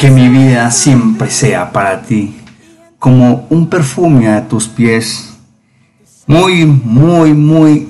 [0.00, 2.36] Que mi vida siempre sea para ti,
[2.98, 5.34] como un perfume a tus pies.
[6.26, 7.88] Muy, muy, muy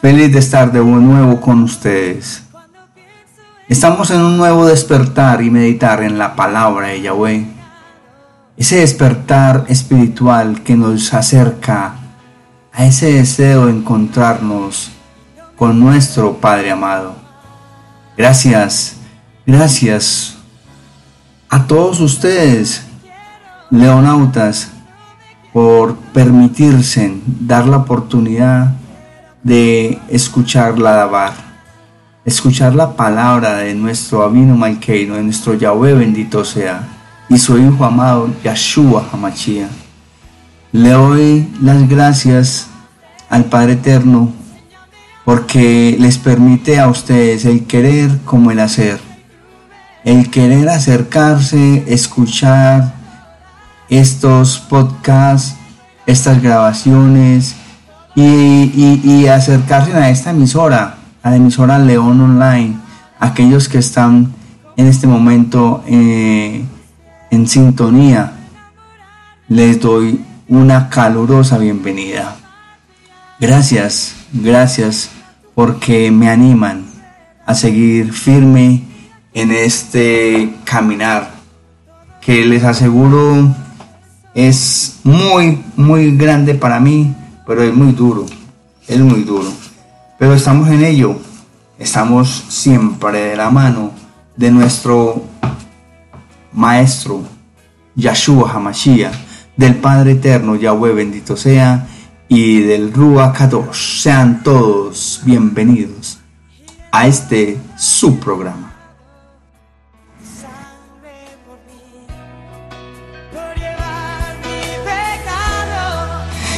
[0.00, 2.42] feliz de estar de nuevo con ustedes.
[3.68, 7.46] Estamos en un nuevo despertar y meditar en la palabra de Yahweh.
[8.56, 11.94] Ese despertar espiritual que nos acerca
[12.72, 14.90] a ese deseo de encontrarnos
[15.56, 17.14] con nuestro Padre amado.
[18.16, 18.96] Gracias,
[19.50, 20.36] gracias
[21.48, 22.82] a todos ustedes,
[23.70, 24.70] leonautas,
[25.52, 28.76] por permitirse dar la oportunidad
[29.42, 31.32] de escuchar la Dabar,
[32.24, 36.86] escuchar la palabra de nuestro Abino Malkeino, de nuestro Yahweh bendito sea,
[37.28, 39.68] y su Hijo amado Yahshua Hamachia.
[40.70, 42.68] Le doy las gracias
[43.28, 44.32] al Padre Eterno
[45.24, 49.09] porque les permite a ustedes el querer como el hacer,
[50.04, 52.94] el querer acercarse, escuchar
[53.88, 55.56] estos podcasts,
[56.06, 57.56] estas grabaciones
[58.14, 62.76] y, acercarse a esta emisora, a la emisora León Online,
[63.18, 64.32] aquellos que están
[64.76, 66.64] en este momento eh,
[67.30, 68.32] en sintonía,
[69.48, 72.36] les doy una calurosa bienvenida.
[73.38, 75.10] Gracias, gracias
[75.54, 76.84] porque me animan
[77.46, 78.89] a seguir firme
[79.32, 81.30] en este caminar
[82.20, 83.54] que les aseguro
[84.34, 87.14] es muy, muy grande para mí,
[87.46, 88.26] pero es muy duro,
[88.86, 89.48] es muy duro.
[90.18, 91.16] Pero estamos en ello,
[91.78, 93.92] estamos siempre de la mano
[94.36, 95.22] de nuestro
[96.52, 97.22] Maestro,
[97.94, 99.14] Yahshua Hamashiach,
[99.56, 101.86] del Padre Eterno, Yahweh bendito sea,
[102.28, 103.36] y del Ruach.
[103.72, 106.18] Sean todos bienvenidos
[106.92, 108.69] a este su programa.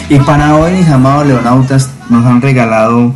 [0.09, 3.15] Y para hoy, mis amados leonautas, nos han regalado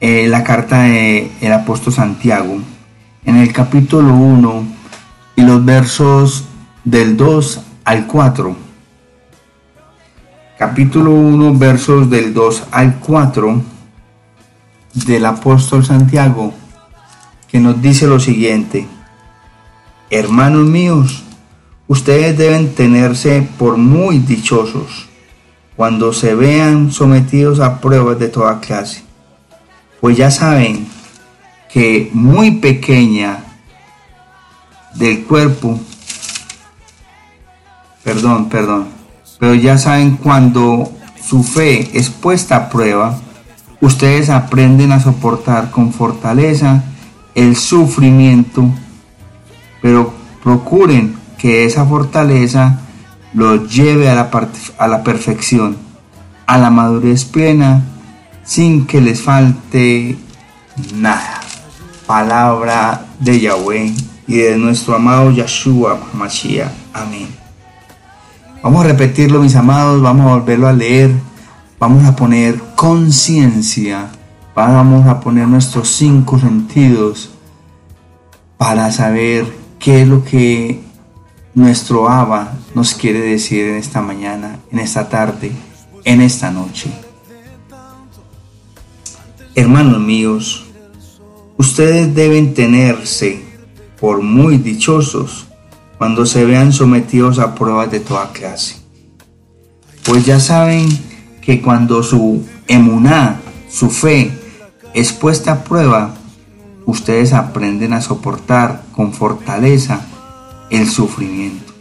[0.00, 2.58] eh, la carta del el apóstol Santiago
[3.24, 4.66] en el capítulo 1
[5.36, 6.44] y los versos
[6.84, 8.56] del 2 al 4.
[10.58, 13.62] Capítulo 1, versos del 2 al 4
[15.06, 16.54] del apóstol Santiago,
[17.48, 18.86] que nos dice lo siguiente.
[20.10, 21.22] Hermanos míos,
[21.86, 25.08] ustedes deben tenerse por muy dichosos
[25.76, 29.02] cuando se vean sometidos a pruebas de toda clase,
[30.00, 30.86] pues ya saben
[31.70, 33.44] que muy pequeña
[34.94, 35.78] del cuerpo,
[38.02, 38.88] perdón, perdón,
[39.38, 40.90] pero ya saben cuando
[41.22, 43.18] su fe es puesta a prueba,
[43.80, 46.82] ustedes aprenden a soportar con fortaleza
[47.34, 48.64] el sufrimiento,
[49.82, 52.80] pero procuren que esa fortaleza
[53.36, 54.30] lo lleve a la,
[54.78, 55.76] a la perfección,
[56.46, 57.84] a la madurez plena,
[58.42, 60.16] sin que les falte
[60.94, 61.42] nada.
[62.06, 63.92] Palabra de Yahweh
[64.26, 66.72] y de nuestro amado Yahshua Mashiach.
[66.94, 67.28] Amén.
[68.62, 71.10] Vamos a repetirlo, mis amados, vamos a volverlo a leer,
[71.78, 74.06] vamos a poner conciencia,
[74.54, 77.32] vamos a poner nuestros cinco sentidos
[78.56, 79.44] para saber
[79.78, 80.85] qué es lo que
[81.56, 85.50] nuestro Abba nos quiere decir en esta mañana, en esta tarde,
[86.04, 86.90] en esta noche.
[89.54, 90.66] Hermanos míos,
[91.56, 93.42] ustedes deben tenerse
[93.98, 95.46] por muy dichosos
[95.96, 98.76] cuando se vean sometidos a pruebas de toda clase.
[100.04, 100.86] Pues ya saben
[101.40, 103.40] que cuando su emuná,
[103.70, 104.30] su fe,
[104.92, 106.14] es puesta a prueba,
[106.84, 110.06] ustedes aprenden a soportar con fortaleza
[110.70, 111.72] el sufrimiento.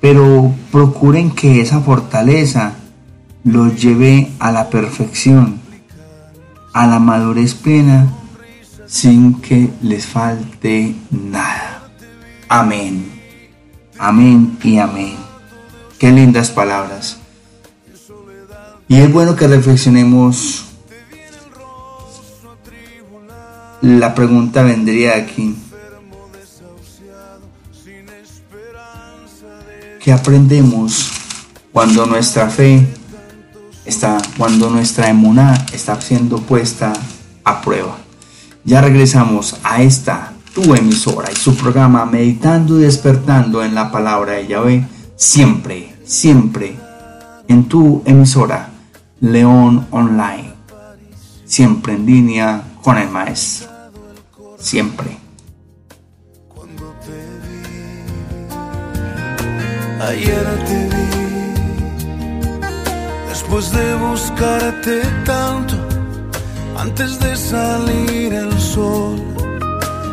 [0.00, 2.74] Pero procuren que esa fortaleza
[3.44, 5.60] los lleve a la perfección,
[6.72, 8.08] a la madurez plena,
[8.86, 11.90] sin que les falte nada.
[12.48, 13.10] Amén.
[13.98, 15.14] Amén y amén.
[15.98, 17.18] Qué lindas palabras.
[18.88, 20.64] Y es bueno que reflexionemos.
[23.82, 25.54] La pregunta vendría aquí.
[30.10, 31.08] ¿Qué aprendemos
[31.70, 32.84] cuando nuestra fe
[33.84, 36.92] está, cuando nuestra emuná está siendo puesta
[37.44, 37.96] a prueba?
[38.64, 44.32] Ya regresamos a esta tu emisora y su programa Meditando y Despertando en la Palabra
[44.32, 44.84] de Yahvé,
[45.14, 46.76] siempre, siempre
[47.46, 48.68] en tu emisora
[49.20, 50.54] León Online,
[51.44, 53.68] siempre en línea con el Maestro,
[54.58, 55.19] siempre.
[60.00, 61.10] Ayer te vi,
[63.28, 65.74] después de buscarte tanto,
[66.78, 69.20] antes de salir el sol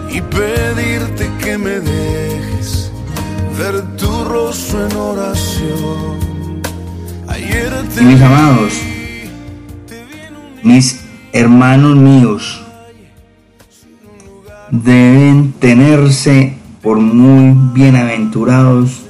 [0.10, 2.92] y pedirte que me dejes
[3.58, 6.62] ver tu rostro en oración.
[7.30, 8.74] Ayer te mis amados,
[10.64, 11.00] mis
[11.32, 12.62] hermanos míos,
[14.70, 19.07] deben tenerse por muy bienaventurados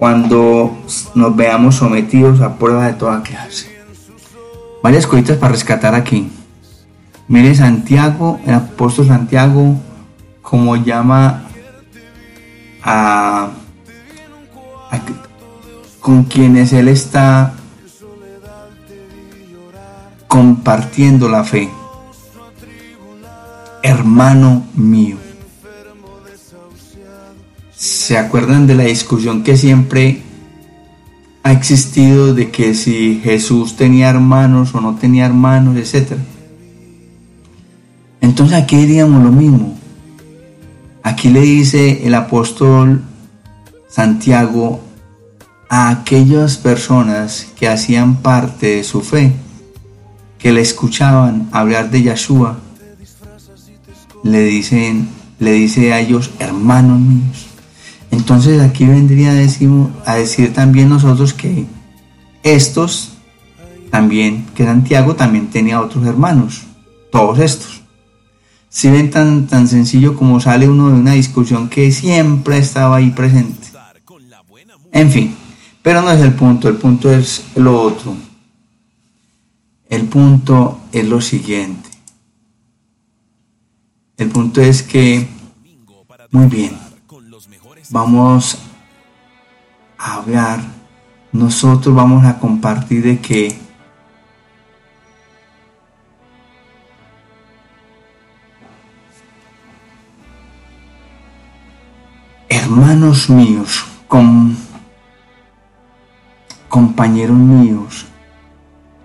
[0.00, 0.78] cuando
[1.14, 3.70] nos veamos sometidos a prueba de toda clase.
[4.82, 6.30] Varias cositas para rescatar aquí.
[7.28, 9.76] Mire Santiago, el apóstol Santiago,
[10.40, 11.42] como llama
[12.82, 13.50] a
[16.00, 17.52] con quienes él está
[20.26, 21.68] compartiendo la fe.
[23.82, 25.29] Hermano mío.
[27.80, 30.20] ¿Se acuerdan de la discusión que siempre
[31.42, 36.20] ha existido de que si Jesús tenía hermanos o no tenía hermanos, etcétera?
[38.20, 39.78] Entonces aquí diríamos lo mismo.
[41.02, 43.02] Aquí le dice el apóstol
[43.88, 44.82] Santiago
[45.70, 49.32] a aquellas personas que hacían parte de su fe,
[50.38, 52.58] que le escuchaban hablar de Yeshua,
[54.22, 57.49] le dicen, le dice a ellos, hermanos míos.
[58.20, 59.70] Entonces aquí vendría a decir,
[60.04, 61.64] a decir también nosotros que
[62.42, 63.12] estos
[63.90, 66.64] también, que Santiago también tenía otros hermanos,
[67.10, 67.80] todos estos.
[68.68, 73.08] Si ven tan, tan sencillo como sale uno de una discusión que siempre estaba ahí
[73.10, 73.68] presente.
[74.92, 75.34] En fin,
[75.80, 78.14] pero no es el punto, el punto es lo otro.
[79.88, 81.88] El punto es lo siguiente.
[84.18, 85.26] El punto es que,
[86.30, 86.89] muy bien,
[87.90, 88.58] vamos
[89.98, 90.60] a hablar,
[91.32, 93.58] nosotros vamos a compartir de que
[102.48, 103.84] hermanos míos,
[106.68, 108.06] compañeros míos,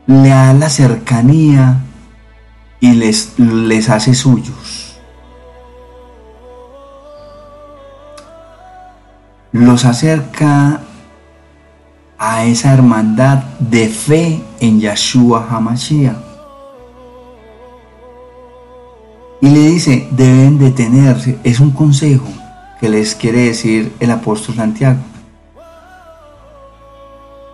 [0.08, 1.82] le da la cercanía
[2.80, 4.85] y les, les hace suyos.
[9.56, 10.82] Los acerca
[12.18, 16.18] a esa hermandad de fe en Yahshua Hamashiach.
[19.40, 21.40] Y le dice, deben detenerse.
[21.46, 22.28] Es un consejo
[22.82, 25.00] que les quiere decir el apóstol Santiago.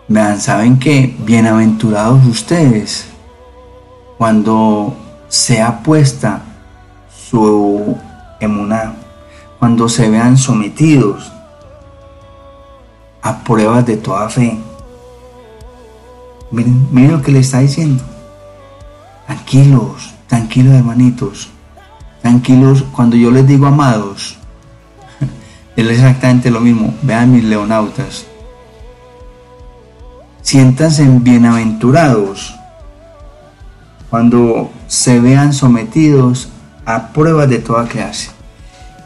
[0.08, 1.16] Vean, ¿saben qué?
[1.24, 3.06] Bienaventurados ustedes
[4.18, 4.96] cuando
[5.28, 6.42] sea puesta
[7.30, 7.96] su
[8.40, 8.96] emuná,
[9.60, 11.32] cuando se vean sometidos
[13.22, 14.58] a pruebas de toda fe.
[16.52, 18.04] Miren, miren lo que le está diciendo.
[19.26, 21.50] Tranquilos, tranquilos hermanitos.
[22.22, 24.38] Tranquilos, cuando yo les digo amados,
[25.76, 26.94] es exactamente lo mismo.
[27.02, 28.26] Vean mis leonautas.
[30.42, 32.56] Siéntanse bienaventurados
[34.10, 36.50] cuando se vean sometidos
[36.86, 38.32] a pruebas de toda clase.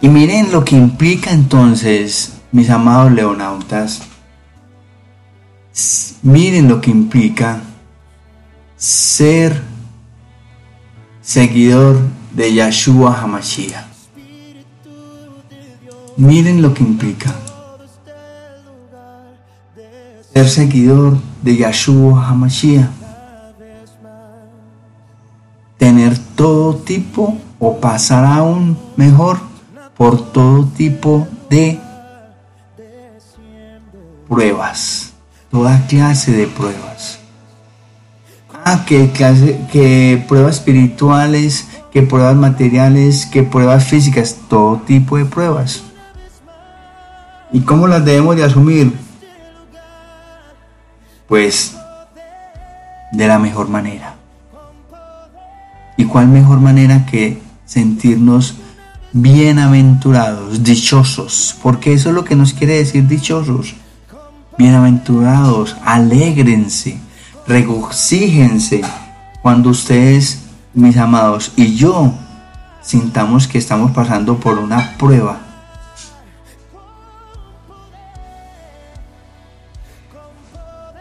[0.01, 4.01] Y miren lo que implica entonces mis amados leonautas,
[6.21, 7.61] miren lo que implica
[8.77, 9.61] ser
[11.21, 11.97] seguidor
[12.31, 13.85] de Yahshua Hamashiach.
[16.17, 17.33] Miren lo que implica
[20.33, 22.89] ser seguidor de Yahshua Hamashiach.
[25.77, 29.39] Tener todo tipo o pasar aún mejor
[29.97, 31.79] por todo tipo de
[34.27, 35.14] pruebas,
[35.51, 37.19] toda clase de pruebas.
[38.63, 45.25] Ah, que, clase, que pruebas espirituales, que pruebas materiales, que pruebas físicas, todo tipo de
[45.25, 45.83] pruebas.
[47.53, 48.91] ¿Y cómo las debemos de asumir?
[51.27, 51.75] Pues
[53.11, 54.15] de la mejor manera.
[55.97, 58.55] ¿Y cuál mejor manera que sentirnos
[59.13, 61.55] bienaventurados, dichosos?
[61.61, 63.75] Porque eso es lo que nos quiere decir dichosos
[64.57, 66.97] Bienaventurados, alégrense,
[67.45, 68.81] regocíjense
[69.41, 70.43] cuando ustedes,
[70.73, 72.13] mis amados, y yo
[72.81, 75.39] sintamos que estamos pasando por una prueba.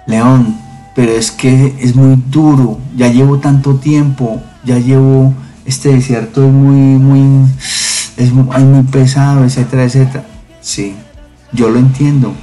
[0.07, 0.59] León,
[0.97, 5.33] pero es que es muy duro, ya llevo tanto tiempo, ya llevo,
[5.65, 7.49] este desierto es muy, muy,
[8.17, 10.25] es muy, pesado, etcétera, etcétera.
[10.61, 10.97] Sí,
[11.53, 12.35] yo lo entiendo,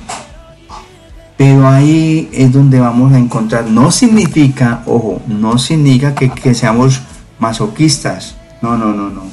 [1.41, 7.01] Pero ahí es donde vamos a encontrar, no significa, ojo, no significa que, que seamos
[7.39, 9.23] masoquistas, no, no, no, no.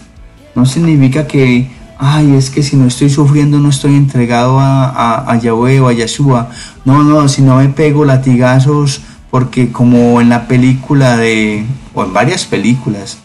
[0.54, 5.38] No significa que, ay, es que si no estoy sufriendo no estoy entregado a, a,
[5.38, 6.48] Yahweh o a Yeshua.
[6.86, 12.14] No, no, si no me pego latigazos, porque como en la película de, o en
[12.14, 13.18] varias películas,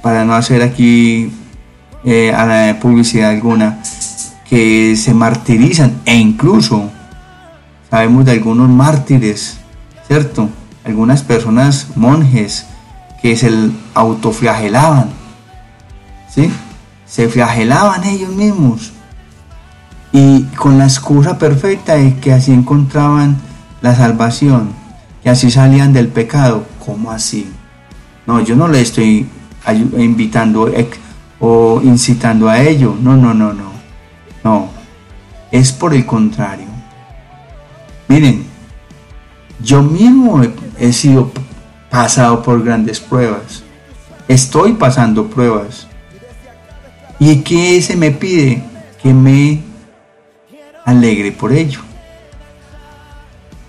[0.00, 1.32] para no hacer aquí
[2.04, 3.80] eh, a la publicidad alguna,
[4.48, 6.88] que se martirizan e incluso
[7.92, 9.58] sabemos de algunos mártires,
[10.06, 10.48] ¿cierto?
[10.82, 12.64] Algunas personas, monjes,
[13.20, 13.52] que se
[13.92, 15.10] autoflagelaban,
[16.34, 16.50] ¿sí?
[17.04, 18.92] Se flagelaban ellos mismos.
[20.10, 23.36] Y con la excusa perfecta de que así encontraban
[23.82, 24.70] la salvación,
[25.22, 26.64] y así salían del pecado.
[26.86, 27.52] ¿Cómo así?
[28.26, 29.28] No, yo no le estoy
[29.98, 30.72] invitando
[31.40, 32.96] o incitando a ello.
[32.98, 33.70] No, no, no, no.
[34.42, 34.70] No.
[35.50, 36.61] Es por el contrario.
[38.12, 38.44] Miren,
[39.64, 40.42] yo mismo
[40.78, 41.32] he, sido
[41.90, 43.62] pasado por grandes pruebas.
[44.28, 45.86] Estoy pasando pruebas.
[47.18, 48.62] ¿Y qué se me pide?
[49.02, 49.62] Que me
[50.84, 51.80] alegre por ello.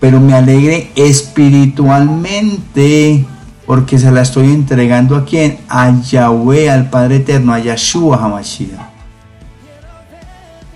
[0.01, 3.25] Pero me alegre espiritualmente
[3.65, 5.59] porque se la estoy entregando a quién?
[5.69, 8.89] A Yahweh, al Padre Eterno, a Yahshua HaMashiach.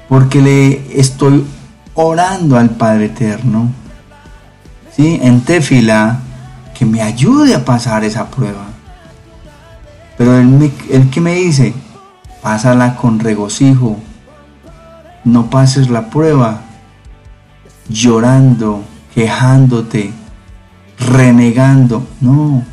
[0.08, 1.44] Porque le estoy
[1.98, 3.70] orando al Padre Eterno,
[4.96, 5.20] ¿sí?
[5.22, 6.20] En tefila,
[6.78, 8.66] que me ayude a pasar esa prueba.
[10.16, 11.74] Pero él, él que me dice,
[12.42, 13.98] pásala con regocijo,
[15.24, 16.62] no pases la prueba
[17.90, 18.84] llorando,
[19.16, 20.12] quejándote,
[21.00, 22.64] renegando, no,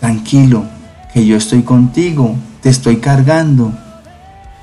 [0.00, 0.64] tranquilo,
[1.12, 3.72] que yo estoy contigo, te estoy cargando.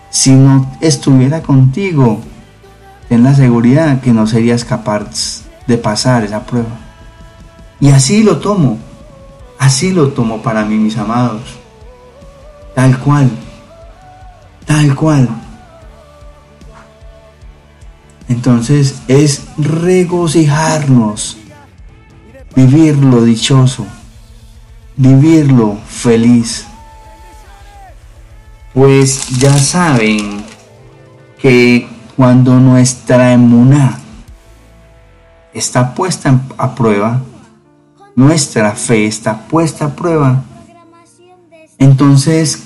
[0.09, 2.19] Si no estuviera contigo,
[3.13, 6.79] ten la seguridad que no serías capaz de pasar esa prueba.
[7.79, 8.79] Y así lo tomo,
[9.59, 11.43] así lo tomo para mí, mis amados.
[12.73, 13.29] Tal cual,
[14.65, 15.29] tal cual.
[18.29, 21.37] Entonces es regocijarnos,
[22.55, 23.85] vivirlo dichoso,
[24.97, 26.65] vivirlo feliz.
[28.73, 30.43] Pues ya saben
[31.37, 33.99] que cuando nuestra emuná
[35.53, 37.21] está puesta a prueba,
[38.15, 40.43] nuestra fe está puesta a prueba,
[41.79, 42.63] entonces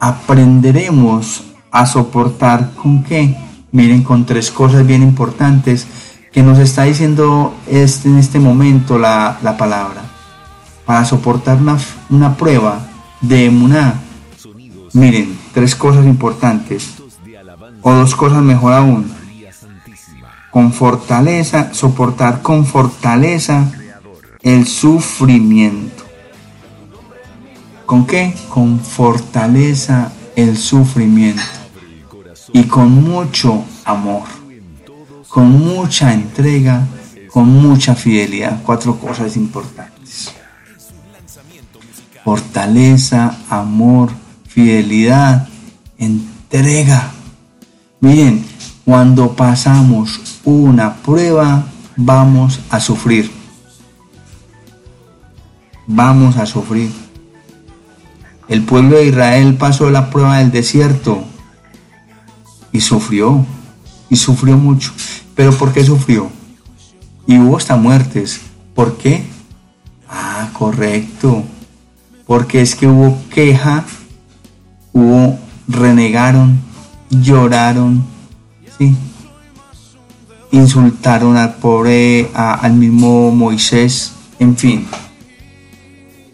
[0.00, 3.36] aprenderemos a soportar con qué.
[3.72, 5.86] Miren, con tres cosas bien importantes
[6.32, 10.02] que nos está diciendo este, en este momento la, la palabra.
[10.84, 11.78] Para soportar una,
[12.08, 12.80] una prueba
[13.20, 13.94] de emuná.
[14.92, 16.99] Miren, tres cosas importantes
[17.82, 19.12] o dos cosas mejor aún.
[20.50, 23.70] Con fortaleza, soportar con fortaleza
[24.42, 26.04] el sufrimiento.
[27.86, 28.34] ¿Con qué?
[28.48, 31.42] Con fortaleza el sufrimiento.
[32.52, 34.24] Y con mucho amor.
[35.28, 36.86] Con mucha entrega,
[37.30, 38.60] con mucha fidelidad.
[38.64, 40.34] Cuatro cosas importantes.
[42.24, 44.10] Fortaleza, amor,
[44.46, 45.48] fidelidad,
[45.98, 47.12] entrega.
[48.00, 48.42] Miren,
[48.86, 51.66] cuando pasamos una prueba,
[51.96, 53.30] vamos a sufrir.
[55.86, 56.90] Vamos a sufrir.
[58.48, 61.22] El pueblo de Israel pasó la prueba del desierto
[62.72, 63.44] y sufrió,
[64.08, 64.92] y sufrió mucho.
[65.34, 66.30] ¿Pero por qué sufrió?
[67.26, 68.40] Y hubo hasta muertes.
[68.74, 69.24] ¿Por qué?
[70.08, 71.44] Ah, correcto.
[72.26, 73.84] Porque es que hubo queja,
[74.94, 75.38] hubo,
[75.68, 76.69] renegaron,
[77.10, 78.04] lloraron,
[78.78, 78.96] ¿sí?
[80.52, 84.86] insultaron al pobre, al mismo Moisés, en fin.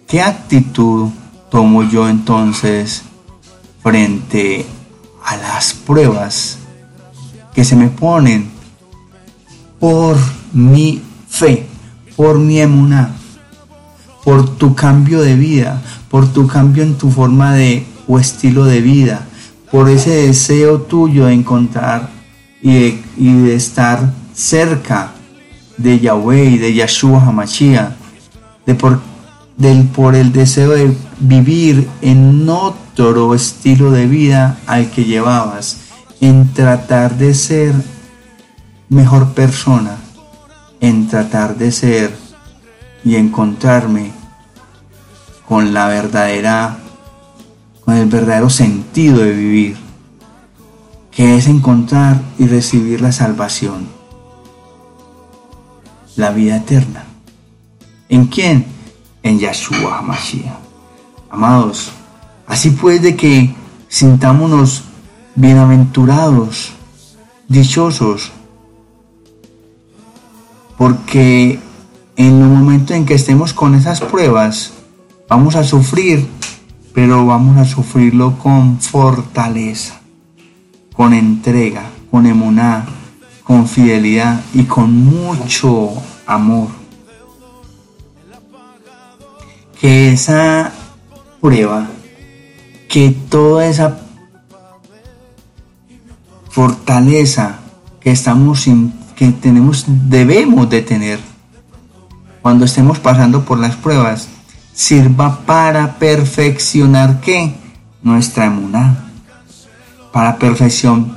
[0.06, 1.11] ¿Qué actitud
[1.50, 3.02] tomo yo entonces
[3.83, 4.64] frente
[5.25, 6.59] a las pruebas
[7.54, 8.49] que se me ponen
[9.80, 10.16] por
[10.52, 11.66] mi fe,
[12.16, 13.14] por mi emuná,
[14.25, 18.80] por tu cambio de vida, por tu cambio en tu forma de o estilo de
[18.80, 19.26] vida,
[19.76, 22.09] por ese deseo tuyo de encontrar
[22.62, 25.12] y de, estar cerca
[25.76, 27.90] de Yahweh y de Yahshua Hamashiach,
[28.64, 29.00] de por,
[29.59, 35.76] del, por el deseo de vivir en otro estilo de vida al que llevabas,
[36.23, 37.75] en tratar de ser
[38.88, 39.99] mejor persona,
[40.80, 42.16] en tratar de ser
[43.04, 44.11] y encontrarme
[45.47, 46.78] con la verdadera
[47.87, 49.76] con el verdadero sentido de vivir,
[51.12, 53.97] que es encontrar y recibir la salvación.
[56.16, 57.05] la vida eterna.
[58.09, 58.64] ¿En quién?
[59.23, 60.57] En Yahshua Mashiach.
[61.31, 61.93] Amados,
[62.47, 63.55] así pues de que
[63.88, 64.85] sintámonos
[65.35, 66.73] bienaventurados,
[67.49, 68.33] dichosos,
[70.78, 71.61] porque
[72.16, 74.73] en el momento en que estemos con esas pruebas,
[75.28, 76.26] vamos a sufrir,
[76.97, 80.00] pero vamos a sufrirlo con fortaleza,
[80.95, 82.87] con entrega, con emuná,
[83.45, 85.93] con fidelidad y con mucho
[86.26, 86.69] amor.
[89.79, 90.73] Que esa
[91.43, 91.87] prueba,
[92.88, 94.00] que toda esa
[96.49, 97.59] fortaleza
[98.00, 98.65] que estamos
[99.17, 101.21] que tenemos debemos de tener
[102.41, 104.29] cuando estemos pasando por las pruebas
[104.76, 107.52] sirva para perfeccionar qué
[108.02, 109.02] nuestra emuná.
[110.12, 111.16] Para perfección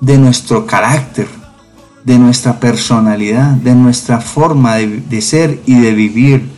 [0.00, 1.28] de nuestro carácter
[2.04, 6.48] de nuestra personalidad de nuestra forma de, ser y de vivir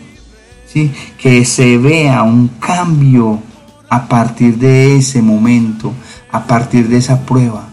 [0.72, 0.92] ¿sí?
[1.18, 3.40] que se vea un cambio
[3.88, 5.92] a partir de ese momento
[6.32, 7.68] a partir de esa prueba.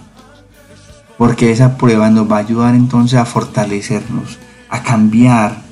[1.18, 4.38] Porque esa prueba nos va a ayudar entonces a fortalecernos,
[4.70, 5.64] a cambiar,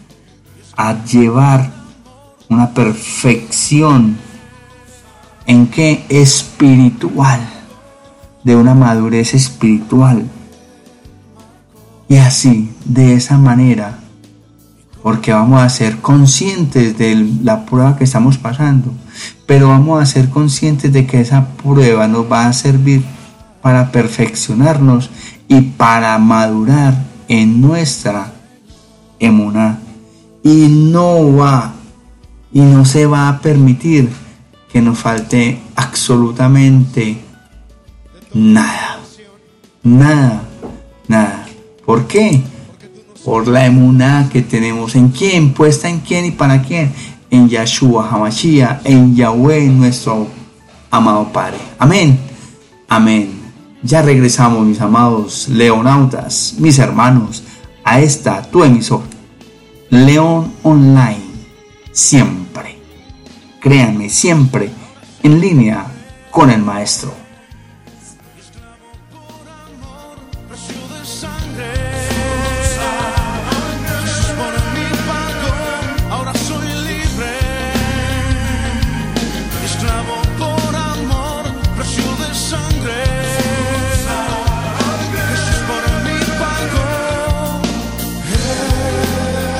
[0.75, 1.72] a llevar
[2.50, 4.18] una perfección
[5.46, 7.39] en qué espiritual,
[8.44, 10.24] de una madurez espiritual.
[12.10, 14.00] Y así, de esa manera,
[15.04, 18.94] porque vamos a ser conscientes de la prueba que estamos pasando,
[19.46, 23.04] pero vamos a ser conscientes de que esa prueba nos va a servir
[23.62, 25.10] para perfeccionarnos
[25.48, 28.34] y para madurar en nuestra
[29.20, 29.80] emuná.
[30.44, 31.76] Y no va
[32.58, 34.10] y no se va a permitir
[34.74, 37.22] que nos falte absolutamente
[38.34, 38.98] nada.
[39.84, 40.42] Nada,
[41.08, 41.46] nada.
[41.86, 42.41] ¿Por qué?
[43.24, 46.91] Por la emuná que tenemos en quién, puesta en quién y para quién.
[47.30, 50.28] En Yahshua Hamashiach, en Yahweh, nuestro
[50.89, 51.60] amado Padre.
[51.78, 52.17] Amén.
[52.88, 53.39] Amén.
[53.84, 57.43] Ya regresamos, mis amados leonautas, mis hermanos,
[57.84, 59.04] a esta tu emisor,
[59.91, 61.22] León Online,
[61.91, 62.46] siempre,
[63.67, 64.69] créanme, siempre
[65.23, 65.88] en línea
[66.32, 67.13] con el maestro.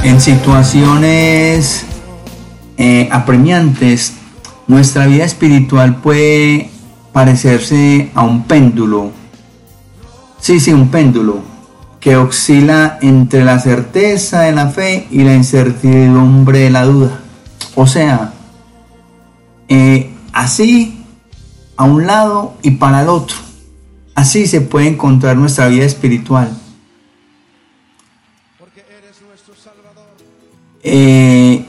[0.04, 1.86] en situaciones
[2.78, 4.14] eh, apremiantes,
[4.68, 6.70] nuestra vida espiritual puede
[7.12, 9.12] parecerse a un péndulo.
[10.40, 11.42] Sí, sí, un péndulo
[12.00, 17.20] que oscila entre la certeza de la fe y la incertidumbre de la duda.
[17.76, 18.34] O sea,
[19.68, 21.04] eh, así
[21.76, 23.38] a un lado y para el otro.
[24.16, 26.50] Así se puede encontrar nuestra vida espiritual.
[30.84, 31.67] Eh,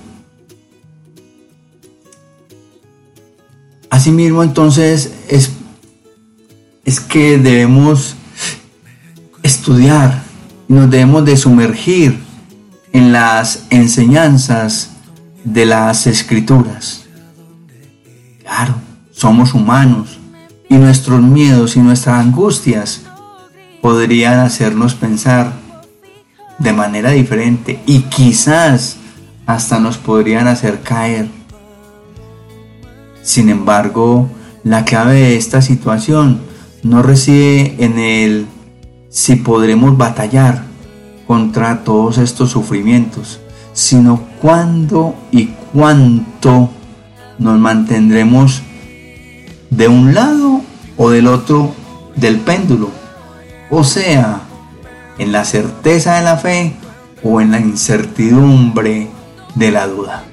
[3.90, 5.50] asimismo, entonces, es,
[6.84, 8.14] es que debemos
[9.42, 10.22] estudiar,
[10.68, 12.18] nos debemos de sumergir
[12.92, 14.90] en las enseñanzas
[15.44, 17.04] de las escrituras.
[18.40, 18.74] Claro,
[19.12, 20.18] somos humanos
[20.68, 23.02] y nuestros miedos y nuestras angustias
[23.80, 25.52] podrían hacernos pensar
[26.58, 28.96] de manera diferente y quizás
[29.46, 31.37] hasta nos podrían hacer caer.
[33.28, 34.26] Sin embargo,
[34.64, 36.40] la clave de esta situación
[36.82, 38.46] no reside en el
[39.10, 40.62] si podremos batallar
[41.26, 43.38] contra todos estos sufrimientos,
[43.74, 46.70] sino cuándo y cuánto
[47.38, 48.62] nos mantendremos
[49.68, 50.62] de un lado
[50.96, 51.74] o del otro
[52.16, 52.88] del péndulo,
[53.68, 54.40] o sea,
[55.18, 56.72] en la certeza de la fe
[57.22, 59.08] o en la incertidumbre
[59.54, 60.24] de la duda.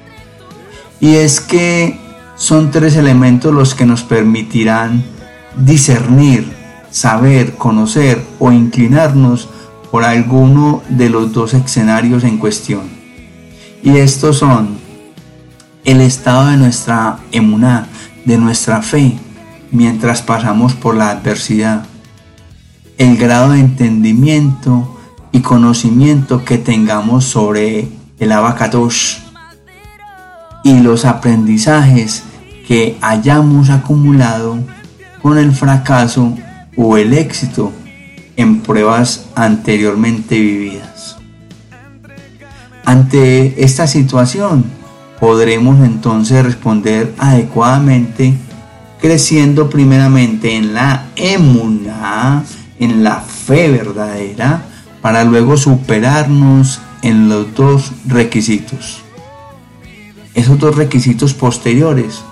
[0.98, 2.05] Y es que
[2.36, 5.02] son tres elementos los que nos permitirán
[5.56, 6.52] discernir,
[6.90, 9.48] saber, conocer o inclinarnos
[9.90, 12.82] por alguno de los dos escenarios en cuestión.
[13.82, 14.76] Y estos son
[15.84, 17.86] el estado de nuestra emuná,
[18.24, 19.16] de nuestra fe,
[19.70, 21.86] mientras pasamos por la adversidad,
[22.98, 24.98] el grado de entendimiento
[25.32, 29.22] y conocimiento que tengamos sobre el abacatos
[30.66, 32.24] y los aprendizajes
[32.66, 34.58] que hayamos acumulado
[35.22, 36.36] con el fracaso
[36.76, 37.70] o el éxito
[38.36, 41.18] en pruebas anteriormente vividas.
[42.84, 44.64] Ante esta situación,
[45.20, 48.34] podremos entonces responder adecuadamente,
[49.00, 52.42] creciendo primeramente en la emuna,
[52.80, 54.62] en la fe verdadera,
[55.00, 59.05] para luego superarnos en los dos requisitos.
[60.36, 62.22] Esos dos requisitos posteriores.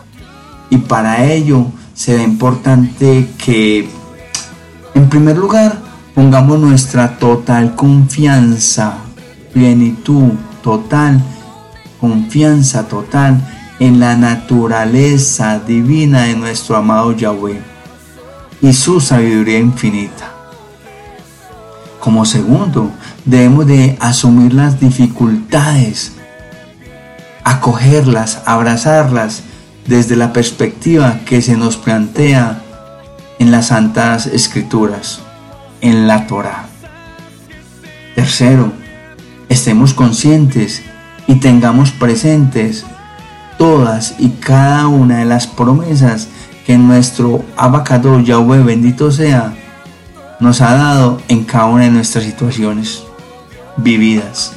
[0.71, 3.89] Y para ello será importante que,
[4.95, 5.81] en primer lugar,
[6.15, 8.99] pongamos nuestra total confianza,
[9.53, 11.21] plenitud total,
[12.01, 13.41] confianza total
[13.81, 17.61] en la naturaleza divina de nuestro amado Yahweh
[18.61, 20.33] y su sabiduría infinita.
[22.01, 22.91] Como segundo,
[23.25, 26.13] debemos de asumir las dificultades,
[27.45, 29.43] acogerlas, abrazarlas
[29.87, 32.63] desde la perspectiva que se nos plantea
[33.39, 35.21] en las Santas Escrituras,
[35.81, 36.67] en la Torah.
[38.15, 38.73] Tercero,
[39.49, 40.83] estemos conscientes
[41.27, 42.85] y tengamos presentes
[43.59, 46.29] todas y cada una de las promesas
[46.67, 49.53] que nuestro abacado Yahweh bendito sea
[50.41, 53.05] nos ha dado en cada una de nuestras situaciones
[53.77, 54.55] vividas.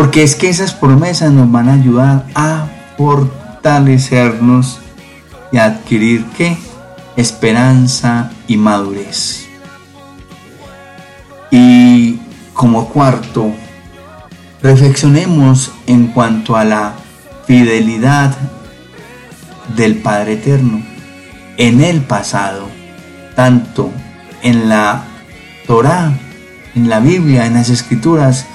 [0.00, 4.80] Porque es que esas promesas nos van a ayudar a fortalecernos
[5.52, 6.56] y a adquirir qué?
[7.16, 9.46] Esperanza y madurez.
[11.50, 12.18] Y
[12.54, 13.52] como cuarto,
[14.62, 16.94] reflexionemos en cuanto a la
[17.46, 18.34] fidelidad
[19.76, 20.82] del Padre Eterno
[21.58, 22.70] en el pasado,
[23.36, 23.90] tanto
[24.40, 25.04] en la
[25.66, 26.14] Torah,
[26.74, 28.46] en la Biblia, en las Escrituras,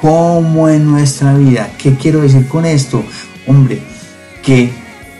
[0.00, 1.70] como en nuestra vida.
[1.78, 3.04] ¿Qué quiero decir con esto?
[3.46, 3.82] Hombre,
[4.42, 4.72] que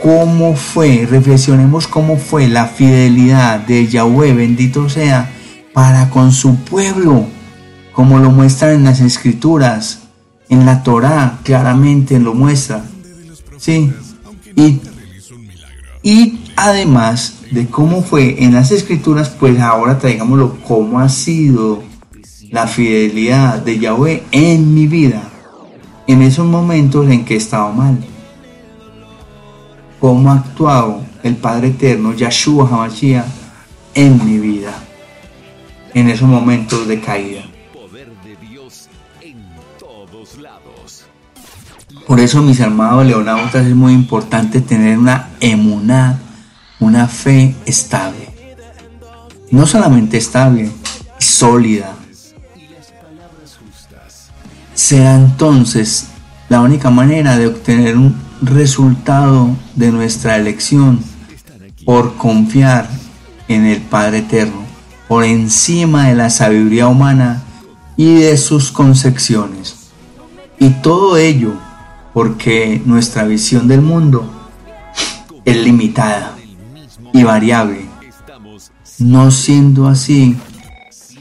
[0.02, 5.30] cómo fue, reflexionemos cómo fue la fidelidad de Yahweh, bendito sea,
[5.72, 7.26] para con su pueblo,
[7.92, 10.00] como lo muestran en las Escrituras,
[10.48, 12.84] en la Torah, claramente lo muestra.
[13.56, 13.92] Sí,
[14.56, 14.80] y,
[16.02, 21.82] y además de cómo fue en las escrituras, pues ahora traigámoslo cómo ha sido
[22.54, 25.24] la fidelidad de Yahweh en mi vida,
[26.06, 27.98] en esos momentos en que he estado mal.
[29.98, 33.26] Cómo ha actuado el Padre Eterno, Yahshua Hamashiach,
[33.96, 34.72] en mi vida,
[35.94, 37.42] en esos momentos de caída.
[42.06, 46.18] Por eso, mis amados leonautas, es muy importante tener una emunad
[46.78, 48.28] una fe estable.
[49.50, 50.70] No solamente estable,
[51.18, 52.03] sólida.
[54.84, 56.08] Será entonces
[56.50, 61.00] la única manera de obtener un resultado de nuestra elección
[61.86, 62.90] por confiar
[63.48, 64.62] en el Padre Eterno,
[65.08, 67.42] por encima de la sabiduría humana
[67.96, 69.74] y de sus concepciones.
[70.58, 71.54] Y todo ello
[72.12, 74.30] porque nuestra visión del mundo
[75.46, 76.36] es limitada
[77.14, 77.86] y variable,
[78.98, 80.36] no siendo así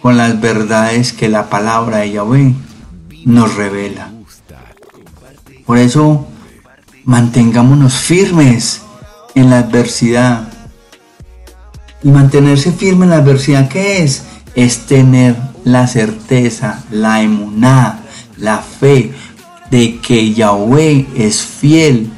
[0.01, 2.55] con las verdades que la palabra de Yahweh
[3.25, 4.11] nos revela.
[5.65, 6.27] Por eso,
[7.05, 8.81] mantengámonos firmes
[9.35, 10.47] en la adversidad.
[12.03, 14.23] Y mantenerse firme en la adversidad, ¿qué es?
[14.55, 18.01] Es tener la certeza, la emuná,
[18.37, 19.13] la fe
[19.71, 22.11] de que Yahweh es fiel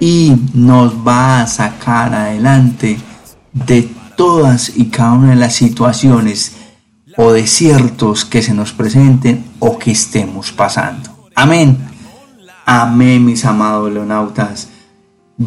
[0.00, 2.98] y nos va a sacar adelante
[3.52, 6.56] de todas y cada una de las situaciones
[7.22, 11.10] o desiertos que se nos presenten o que estemos pasando.
[11.34, 11.76] Amén.
[12.64, 14.70] Amén, mis amados leonautas.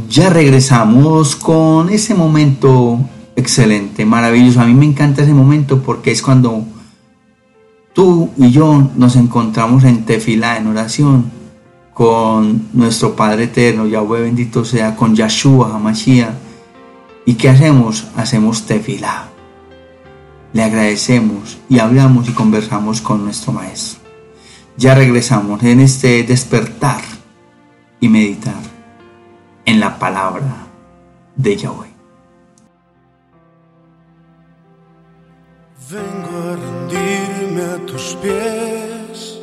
[0.07, 2.99] Ya regresamos con ese momento
[3.35, 4.61] excelente, maravilloso.
[4.61, 6.63] A mí me encanta ese momento porque es cuando
[7.93, 11.31] tú y yo nos encontramos en tefila, en oración,
[11.95, 16.35] con nuestro Padre Eterno, Yahweh bendito sea, con Yahshua Hamashiach
[17.25, 18.05] ¿Y qué hacemos?
[18.15, 19.32] Hacemos tefila.
[20.53, 24.01] Le agradecemos y hablamos y conversamos con nuestro Maestro.
[24.77, 27.01] Ya regresamos en este despertar
[27.99, 28.61] y meditar
[29.65, 30.67] en la palabra
[31.35, 31.93] de Yahweh.
[35.89, 39.39] Vengo a rendirme a tus pies,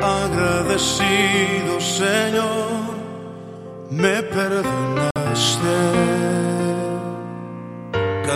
[0.00, 2.96] agradecido Señor,
[3.90, 5.58] me perdonas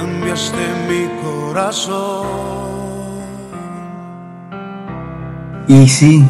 [0.02, 2.26] cambiaste mi corazón.
[5.68, 6.24] Y sí,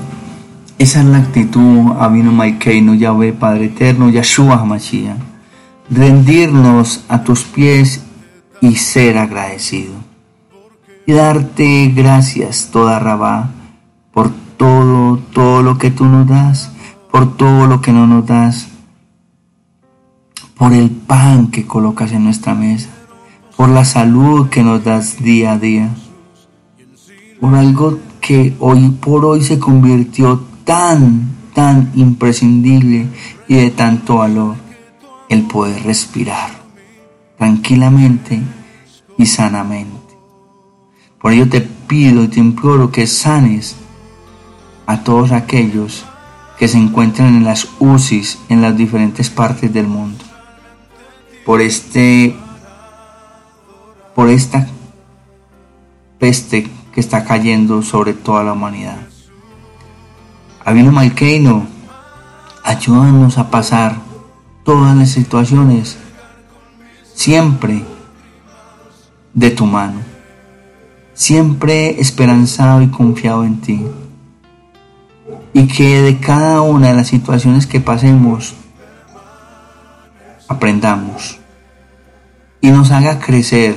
[0.79, 5.17] esa es la actitud, Abino Maikeino, Yahweh, Padre Eterno, Yahshua Hamashiach.
[5.91, 8.03] Rendirnos a tus pies
[8.61, 9.95] y ser agradecido.
[11.05, 13.51] y darte gracias toda Rabá
[14.13, 16.71] por todo, todo lo que tú nos das,
[17.11, 18.69] por todo lo que no nos das,
[20.57, 22.91] por el pan que colocas en nuestra mesa,
[23.57, 25.91] por la salud que nos das día a día,
[27.41, 33.07] por algo que hoy por hoy se convirtió tan, tan imprescindible
[33.49, 34.57] y de tanto valor,
[35.29, 36.63] el poder respirar
[37.43, 38.41] tranquilamente
[39.19, 40.17] y sanamente.
[41.21, 43.75] Por ello te pido y te imploro que sanes
[44.87, 46.05] a todos aquellos
[46.59, 50.25] que se encuentran en las UCIs en las diferentes partes del mundo.
[51.45, 52.37] Por este
[54.15, 54.67] por esta
[56.19, 58.99] peste que está cayendo sobre toda la humanidad.
[60.65, 61.67] Avino Malkeino,
[62.63, 63.97] ayúdanos a pasar
[64.65, 65.99] todas las situaciones
[67.15, 67.85] siempre
[69.35, 70.13] de tu mano
[71.15, 73.87] siempre esperanzado y confiado en ti.
[75.55, 78.55] Y que de cada una de las situaciones que pasemos,
[80.49, 81.39] aprendamos
[82.61, 83.77] y nos haga crecer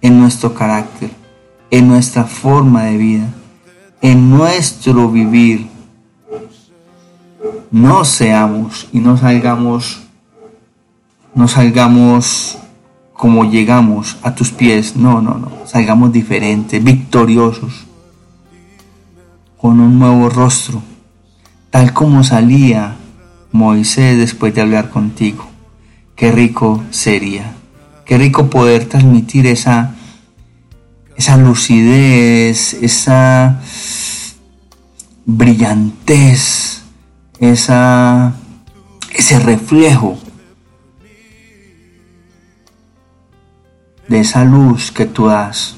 [0.00, 1.10] en nuestro carácter,
[1.70, 3.28] en nuestra forma de vida,
[4.00, 5.68] en nuestro vivir.
[7.70, 10.00] No seamos y no salgamos,
[11.34, 12.58] no salgamos
[13.12, 14.96] como llegamos a tus pies.
[14.96, 15.50] No, no, no.
[15.66, 17.84] Salgamos diferentes, victoriosos,
[19.58, 20.80] con un nuevo rostro,
[21.70, 22.96] tal como salía
[23.52, 25.46] Moisés después de hablar contigo.
[26.14, 27.57] Qué rico sería.
[28.08, 29.94] Qué rico poder transmitir esa,
[31.14, 33.60] esa lucidez, esa
[35.26, 36.84] brillantez,
[37.38, 38.32] esa,
[39.12, 40.16] ese reflejo
[44.08, 45.76] de esa luz que tú das.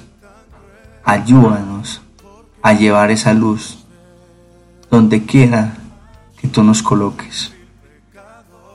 [1.03, 2.01] Ayúdanos
[2.63, 3.85] a llevar esa luz
[4.89, 5.75] donde quiera
[6.41, 7.53] que tú nos coloques.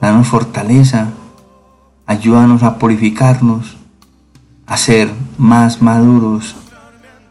[0.01, 1.13] Danos fortaleza,
[2.05, 3.77] ayúdanos a purificarnos,
[4.65, 6.55] a ser más maduros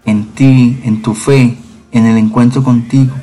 [0.04, 1.56] en ti, en tu fe,
[1.92, 3.14] en el encuentro contigo.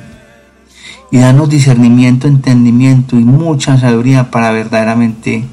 [1.10, 5.44] Y danos discernimiento, entendimiento y mucha sabiduría para verdaderamente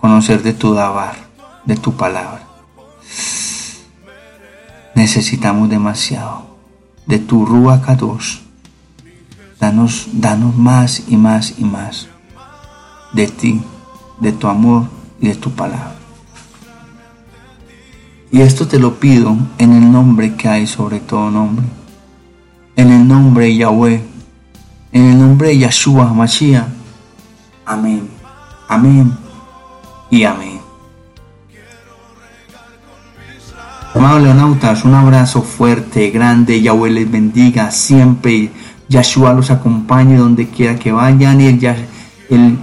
[0.00, 1.16] conocer de tu dabar,
[1.64, 2.42] de tu palabra.
[4.94, 6.58] Necesitamos demasiado
[7.06, 8.40] de tu Rúa Kadosh.
[9.58, 12.08] Danos, danos más y más y más
[13.12, 13.62] de ti,
[14.20, 15.94] de tu amor y de tu palabra.
[18.30, 21.64] Y esto te lo pido en el nombre que hay sobre todo nombre,
[22.76, 24.02] en el nombre de Yahweh,
[24.92, 26.66] en el nombre de Yahshua Mashiach.
[27.64, 28.08] Amén,
[28.68, 29.12] amén.
[30.10, 30.58] Y amén.
[33.94, 38.52] Amados leonautas, un abrazo fuerte, grande, Yahweh les bendiga siempre,
[38.88, 41.40] Yahshua los acompañe donde quiera que vayan.
[41.40, 41.56] Y el,
[42.28, 42.58] el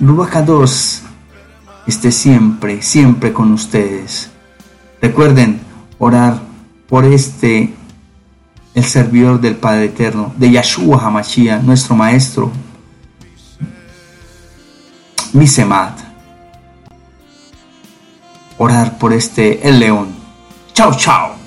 [0.00, 0.34] Ruach
[1.90, 4.30] esté siempre, siempre con ustedes.
[5.00, 5.60] Recuerden
[5.98, 6.40] orar
[6.88, 7.74] por este,
[8.74, 12.52] el servidor del Padre Eterno, de Yahshua Hamashiach, nuestro Maestro,
[15.32, 16.08] Misemat
[18.58, 20.08] orar por este el león.
[20.74, 21.37] Chao, chao.